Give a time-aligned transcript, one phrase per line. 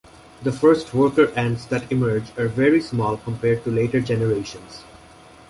[0.41, 4.81] The first worker ants that emerge are very small compared to later generations.